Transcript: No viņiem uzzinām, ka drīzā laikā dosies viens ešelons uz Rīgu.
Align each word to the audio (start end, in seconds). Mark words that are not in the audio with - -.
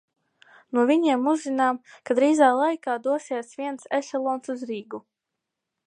No 0.77 0.85
viņiem 0.91 1.27
uzzinām, 1.33 1.77
ka 2.09 2.17
drīzā 2.21 2.47
laikā 2.63 2.97
dosies 3.09 3.55
viens 3.61 3.89
ešelons 4.01 4.55
uz 4.57 4.69
Rīgu. 4.73 5.03